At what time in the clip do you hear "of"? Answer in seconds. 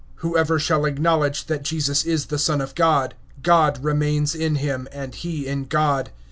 2.59-2.73